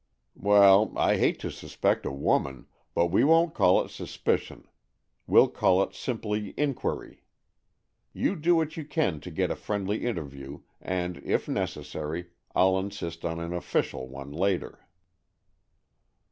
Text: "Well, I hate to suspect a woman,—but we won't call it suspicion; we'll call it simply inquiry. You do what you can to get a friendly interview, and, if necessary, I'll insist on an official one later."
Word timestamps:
"Well, 0.41 0.93
I 0.97 1.17
hate 1.17 1.37
to 1.41 1.51
suspect 1.51 2.07
a 2.07 2.11
woman,—but 2.11 3.05
we 3.11 3.23
won't 3.23 3.53
call 3.53 3.85
it 3.85 3.91
suspicion; 3.91 4.67
we'll 5.27 5.47
call 5.47 5.83
it 5.83 5.93
simply 5.93 6.55
inquiry. 6.57 7.21
You 8.11 8.35
do 8.35 8.55
what 8.55 8.75
you 8.75 8.83
can 8.83 9.19
to 9.19 9.29
get 9.29 9.51
a 9.51 9.55
friendly 9.55 10.07
interview, 10.07 10.61
and, 10.81 11.17
if 11.17 11.47
necessary, 11.47 12.31
I'll 12.55 12.79
insist 12.79 13.23
on 13.23 13.39
an 13.39 13.53
official 13.53 14.07
one 14.07 14.31
later." 14.31 14.87